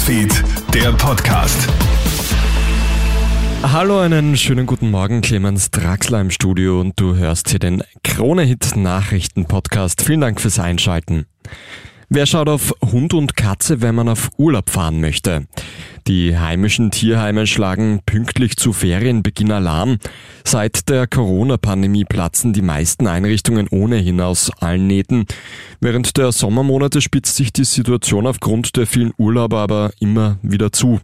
Newsfeed, 0.00 0.44
der 0.72 0.92
Podcast. 0.92 1.68
Hallo, 3.62 3.98
einen 3.98 4.34
schönen 4.34 4.64
guten 4.64 4.90
Morgen, 4.90 5.20
Clemens 5.20 5.70
Draxler 5.70 6.22
im 6.22 6.30
Studio 6.30 6.80
und 6.80 6.98
du 6.98 7.16
hörst 7.16 7.50
hier 7.50 7.58
den 7.58 7.82
Krone-Hit 8.02 8.76
Nachrichten 8.76 9.44
Podcast. 9.44 10.00
Vielen 10.00 10.22
Dank 10.22 10.40
fürs 10.40 10.58
Einschalten. 10.58 11.26
Wer 12.08 12.24
schaut 12.24 12.48
auf 12.48 12.74
Hund 12.80 13.12
und 13.12 13.36
Katze, 13.36 13.82
wenn 13.82 13.94
man 13.94 14.08
auf 14.08 14.30
Urlaub 14.38 14.70
fahren 14.70 15.02
möchte? 15.02 15.46
Die 16.06 16.38
heimischen 16.38 16.90
Tierheime 16.90 17.46
schlagen 17.46 18.00
pünktlich 18.06 18.56
zu 18.56 18.72
Ferienbeginn 18.72 19.52
Alarm. 19.52 19.98
Seit 20.44 20.88
der 20.88 21.06
Corona-Pandemie 21.06 22.04
platzen 22.04 22.52
die 22.52 22.62
meisten 22.62 23.06
Einrichtungen 23.06 23.68
ohnehin 23.68 24.20
aus 24.20 24.50
allen 24.60 24.86
Nähten. 24.86 25.26
Während 25.80 26.16
der 26.16 26.32
Sommermonate 26.32 27.00
spitzt 27.00 27.36
sich 27.36 27.52
die 27.52 27.64
Situation 27.64 28.26
aufgrund 28.26 28.76
der 28.76 28.86
vielen 28.86 29.12
Urlauber 29.18 29.58
aber 29.58 29.90
immer 30.00 30.38
wieder 30.42 30.72
zu. 30.72 31.00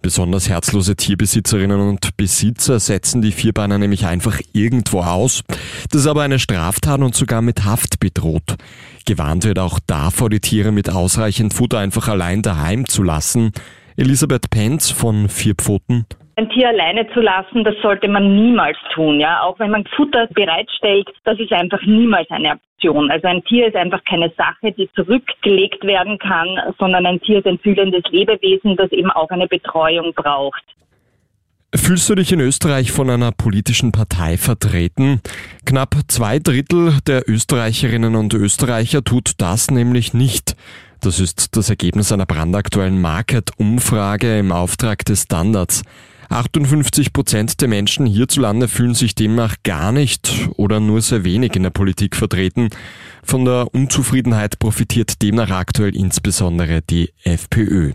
Besonders 0.00 0.48
herzlose 0.48 0.94
Tierbesitzerinnen 0.94 1.80
und 1.80 2.16
Besitzer 2.16 2.78
setzen 2.78 3.20
die 3.20 3.32
Vierbeiner 3.32 3.78
nämlich 3.78 4.06
einfach 4.06 4.40
irgendwo 4.52 5.00
aus. 5.00 5.42
Das 5.90 6.02
ist 6.02 6.06
aber 6.06 6.22
eine 6.22 6.38
Straftat 6.38 7.00
und 7.00 7.16
sogar 7.16 7.42
mit 7.42 7.64
Haft 7.64 7.98
bedroht. 7.98 8.56
Gewarnt 9.06 9.42
wird 9.44 9.58
auch 9.58 9.80
davor, 9.86 10.30
die 10.30 10.38
Tiere 10.38 10.70
mit 10.70 10.88
ausreichend 10.88 11.52
Futter 11.52 11.80
einfach 11.80 12.06
allein 12.06 12.42
daheim 12.42 12.86
zu 12.86 13.02
lassen. 13.02 13.50
Elisabeth 13.98 14.48
Penz 14.50 14.92
von 14.92 15.28
Vier 15.28 15.56
Pfoten. 15.56 16.06
Ein 16.36 16.48
Tier 16.50 16.68
alleine 16.68 17.04
zu 17.12 17.20
lassen, 17.20 17.64
das 17.64 17.74
sollte 17.82 18.06
man 18.06 18.32
niemals 18.32 18.76
tun, 18.94 19.18
ja. 19.18 19.42
Auch 19.42 19.58
wenn 19.58 19.72
man 19.72 19.84
Futter 19.96 20.28
bereitstellt, 20.28 21.08
das 21.24 21.36
ist 21.40 21.52
einfach 21.52 21.82
niemals 21.84 22.30
eine 22.30 22.52
Option. 22.52 23.10
Also 23.10 23.26
ein 23.26 23.42
Tier 23.42 23.66
ist 23.66 23.74
einfach 23.74 24.04
keine 24.04 24.32
Sache, 24.36 24.70
die 24.70 24.88
zurückgelegt 24.94 25.82
werden 25.82 26.16
kann, 26.20 26.46
sondern 26.78 27.06
ein 27.06 27.20
Tier 27.22 27.40
ist 27.40 27.48
ein 27.48 27.58
fühlendes 27.58 28.04
Lebewesen, 28.12 28.76
das 28.76 28.92
eben 28.92 29.10
auch 29.10 29.30
eine 29.30 29.48
Betreuung 29.48 30.12
braucht. 30.14 30.62
Fühlst 31.74 32.08
du 32.08 32.14
dich 32.14 32.32
in 32.32 32.40
Österreich 32.40 32.92
von 32.92 33.10
einer 33.10 33.32
politischen 33.32 33.90
Partei 33.90 34.36
vertreten? 34.36 35.20
Knapp 35.66 35.96
zwei 36.06 36.38
Drittel 36.38 36.98
der 37.08 37.28
Österreicherinnen 37.28 38.14
und 38.14 38.32
Österreicher 38.32 39.02
tut 39.02 39.32
das 39.38 39.72
nämlich 39.72 40.14
nicht. 40.14 40.54
Das 41.00 41.20
ist 41.20 41.56
das 41.56 41.70
Ergebnis 41.70 42.10
einer 42.10 42.26
brandaktuellen 42.26 43.00
Market-Umfrage 43.00 44.38
im 44.38 44.50
Auftrag 44.50 45.04
des 45.04 45.22
Standards. 45.22 45.82
58 46.28 47.12
Prozent 47.12 47.60
der 47.60 47.68
Menschen 47.68 48.04
hierzulande 48.04 48.68
fühlen 48.68 48.94
sich 48.94 49.14
demnach 49.14 49.56
gar 49.62 49.92
nicht 49.92 50.50
oder 50.56 50.80
nur 50.80 51.00
sehr 51.00 51.24
wenig 51.24 51.54
in 51.56 51.62
der 51.62 51.70
Politik 51.70 52.16
vertreten. 52.16 52.68
Von 53.22 53.44
der 53.44 53.72
Unzufriedenheit 53.72 54.58
profitiert 54.58 55.22
demnach 55.22 55.50
aktuell 55.50 55.96
insbesondere 55.96 56.82
die 56.82 57.10
FPÖ. 57.22 57.92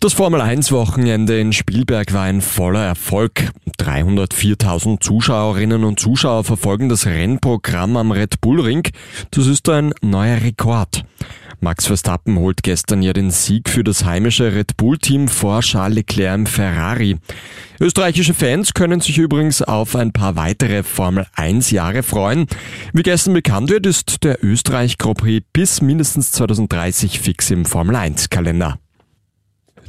Das 0.00 0.12
Formel-1-Wochenende 0.12 1.40
in 1.40 1.52
Spielberg 1.52 2.12
war 2.12 2.22
ein 2.22 2.40
voller 2.40 2.84
Erfolg. 2.84 3.50
304.000 3.80 5.00
Zuschauerinnen 5.00 5.82
und 5.82 5.98
Zuschauer 5.98 6.44
verfolgen 6.44 6.88
das 6.88 7.06
Rennprogramm 7.06 7.96
am 7.96 8.12
Red 8.12 8.40
Bull 8.40 8.60
Ring. 8.60 8.88
Das 9.32 9.46
ist 9.46 9.68
ein 9.68 9.92
neuer 10.00 10.40
Rekord. 10.40 11.04
Max 11.60 11.86
Verstappen 11.86 12.38
holt 12.38 12.62
gestern 12.62 13.02
ja 13.02 13.12
den 13.12 13.30
Sieg 13.30 13.68
für 13.68 13.82
das 13.82 14.04
heimische 14.04 14.54
Red 14.54 14.76
Bull-Team 14.76 15.26
vor 15.28 15.60
Charles 15.60 15.96
Leclerc 15.96 16.34
im 16.34 16.46
Ferrari. 16.46 17.16
Österreichische 17.80 18.34
Fans 18.34 18.74
können 18.74 19.00
sich 19.00 19.18
übrigens 19.18 19.62
auf 19.62 19.96
ein 19.96 20.12
paar 20.12 20.36
weitere 20.36 20.82
Formel 20.84 21.26
1 21.34 21.70
Jahre 21.70 22.02
freuen. 22.02 22.46
Wie 22.92 23.02
gestern 23.02 23.34
bekannt 23.34 23.70
wird, 23.70 23.86
ist 23.86 24.22
der 24.22 24.44
Österreich 24.44 24.98
Grand 24.98 25.18
Prix 25.18 25.46
bis 25.52 25.80
mindestens 25.80 26.30
2030 26.32 27.18
fix 27.18 27.50
im 27.50 27.64
Formel 27.64 27.96
1 27.96 28.30
Kalender. 28.30 28.78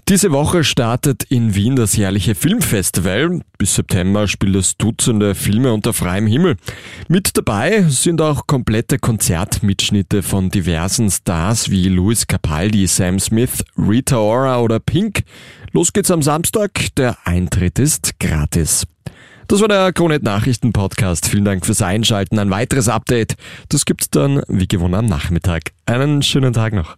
Diese 0.09 0.31
Woche 0.31 0.63
startet 0.63 1.21
in 1.25 1.53
Wien 1.53 1.75
das 1.75 1.95
jährliche 1.95 2.33
Filmfestival. 2.33 3.41
Bis 3.59 3.75
September 3.75 4.27
spielt 4.27 4.55
es 4.55 4.75
Dutzende 4.75 5.35
Filme 5.35 5.71
unter 5.71 5.93
freiem 5.93 6.25
Himmel. 6.25 6.57
Mit 7.07 7.37
dabei 7.37 7.83
sind 7.83 8.19
auch 8.19 8.47
komplette 8.47 8.97
Konzertmitschnitte 8.97 10.23
von 10.23 10.49
diversen 10.49 11.11
Stars 11.11 11.69
wie 11.69 11.89
Louis 11.89 12.25
Capaldi, 12.25 12.87
Sam 12.87 13.19
Smith, 13.19 13.63
Rita 13.77 14.17
Ora 14.17 14.61
oder 14.61 14.79
Pink. 14.79 15.21
Los 15.73 15.93
geht's 15.93 16.09
am 16.09 16.23
Samstag. 16.23 16.71
Der 16.97 17.15
Eintritt 17.25 17.77
ist 17.77 18.19
gratis. 18.19 18.87
Das 19.47 19.61
war 19.61 19.67
der 19.67 19.93
Kronet 19.93 20.23
Nachrichten 20.23 20.73
Podcast. 20.73 21.27
Vielen 21.27 21.45
Dank 21.45 21.67
fürs 21.67 21.83
Einschalten. 21.83 22.39
Ein 22.39 22.49
weiteres 22.49 22.89
Update, 22.89 23.35
das 23.69 23.85
gibt's 23.85 24.09
dann 24.09 24.41
wie 24.47 24.67
gewohnt 24.67 24.95
am 24.95 25.05
Nachmittag. 25.05 25.71
Einen 25.85 26.23
schönen 26.23 26.53
Tag 26.53 26.73
noch. 26.73 26.97